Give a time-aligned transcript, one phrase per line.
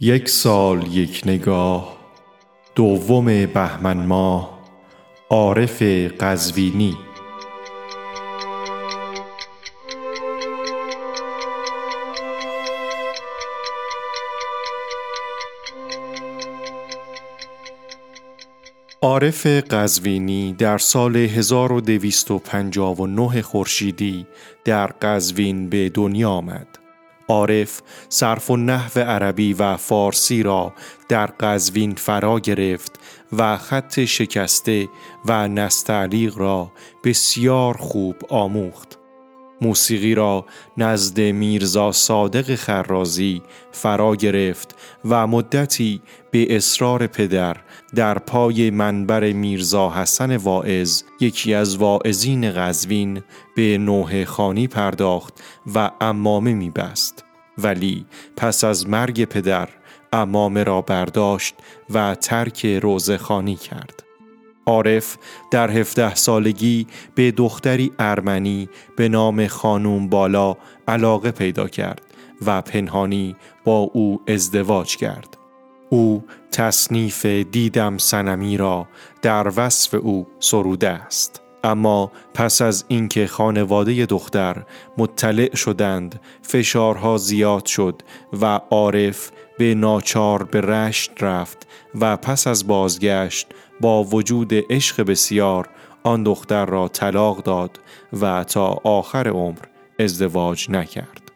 [0.00, 1.98] یک سال یک نگاه
[2.74, 4.58] دوم بهمن ماه
[5.30, 5.82] عارف
[6.20, 6.96] قزوینی
[19.02, 24.26] عارف قزوینی در سال 1259 خورشیدی
[24.64, 26.87] در قزوین به دنیا آمد.
[27.28, 30.72] عارف صرف و نحو عربی و فارسی را
[31.08, 33.00] در قزوین فرا گرفت
[33.32, 34.88] و خط شکسته
[35.24, 36.72] و نستعلیق را
[37.04, 38.98] بسیار خوب آموخت.
[39.60, 40.44] موسیقی را
[40.76, 46.00] نزد میرزا صادق خرازی فرا گرفت و مدتی
[46.30, 47.56] به اصرار پدر
[47.94, 53.22] در پای منبر میرزا حسن واعظ یکی از واعظین قزوین
[53.56, 55.34] به نوه خانی پرداخت
[55.74, 57.24] و امامه میبست.
[57.58, 58.06] ولی
[58.36, 59.68] پس از مرگ پدر
[60.12, 61.54] امامه را برداشت
[61.90, 64.07] و ترک روزه خانی کرد.
[64.68, 65.18] عارف
[65.50, 70.56] در هفته سالگی به دختری ارمنی به نام خانوم بالا
[70.88, 72.02] علاقه پیدا کرد
[72.46, 75.36] و پنهانی با او ازدواج کرد.
[75.90, 78.88] او تصنیف دیدم سنمی را
[79.22, 81.42] در وصف او سروده است.
[81.68, 84.62] اما پس از اینکه خانواده دختر
[84.98, 88.02] مطلع شدند فشارها زیاد شد
[88.40, 91.66] و عارف به ناچار به رشت رفت
[92.00, 93.46] و پس از بازگشت
[93.80, 95.68] با وجود عشق بسیار
[96.02, 97.80] آن دختر را طلاق داد
[98.20, 99.58] و تا آخر عمر
[99.98, 101.27] ازدواج نکرد.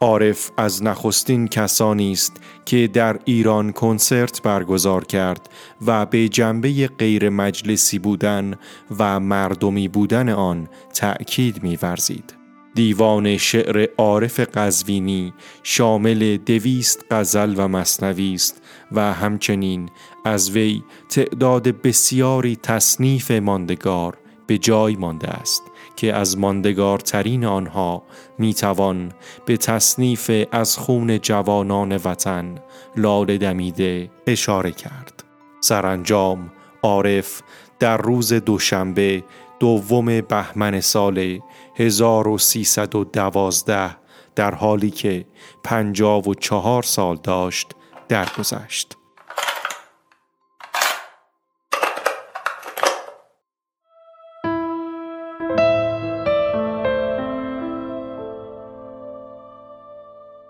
[0.00, 5.48] عارف از نخستین کسانی است که در ایران کنسرت برگزار کرد
[5.86, 8.54] و به جنبه غیر مجلسی بودن
[8.98, 12.34] و مردمی بودن آن تأکید می‌ورزید.
[12.74, 18.62] دیوان شعر عارف قزوینی شامل دویست غزل و مصنوی است
[18.92, 19.88] و همچنین
[20.24, 25.62] از وی تعداد بسیاری تصنیف ماندگار به جای مانده است
[25.96, 28.02] که از ماندگارترین آنها
[28.38, 29.12] می‌توان
[29.46, 32.54] به تصنیف از خون جوانان وطن
[32.96, 35.24] لال دمیده اشاره کرد
[35.60, 36.52] سرانجام
[36.82, 37.42] عارف
[37.78, 39.24] در روز دوشنبه
[39.60, 41.40] دوم بهمن سال
[41.76, 43.96] 1312
[44.34, 45.26] در حالی که
[45.64, 47.66] پنجاب و چهار سال داشت
[48.08, 48.96] درگذشت.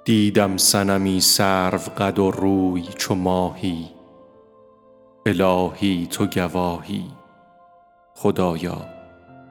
[0.05, 3.91] دیدم سنمی سرو قد و روی چو ماهی.
[5.27, 7.11] الهی تو گواهی
[8.15, 8.87] خدایا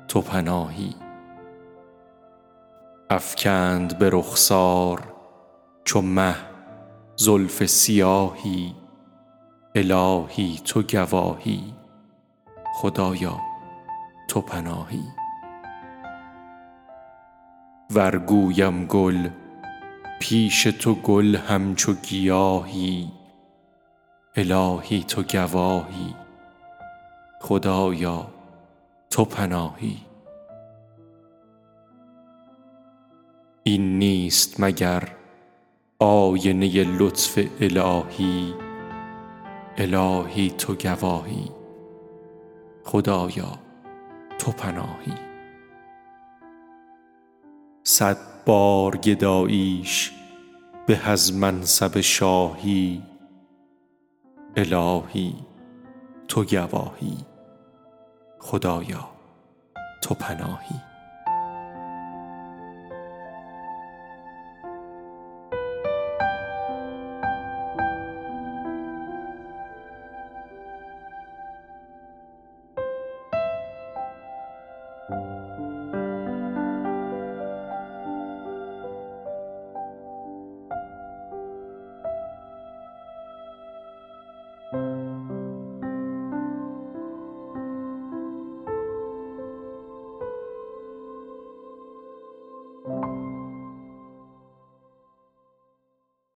[0.07, 0.95] تو پناهی.
[3.09, 5.13] افکند به رخسار
[5.85, 6.35] چو مه
[7.15, 8.75] زلف سیاهی.
[9.75, 11.73] الهی تو گواهی
[12.75, 13.39] خدایا
[14.27, 15.03] تو پناهی.
[17.95, 19.29] ورگویم گل
[20.19, 23.11] پیش تو گل همچو گیاهی
[24.35, 26.15] الهی تو گواهی
[27.41, 28.27] خدایا
[29.09, 29.97] تو پناهی.
[33.63, 35.07] این نیست مگر
[35.99, 38.53] آینه لطف الهی
[39.77, 41.51] الهی تو گواهی
[42.83, 43.59] خدایا
[44.39, 45.32] تو پناهی.
[47.93, 50.11] صد بار گداییش
[50.87, 53.03] به از منصب شاهی.
[54.55, 55.35] الهی
[56.27, 57.17] تو گواهی.
[58.39, 59.09] خدایا
[60.01, 60.92] تو پناهی.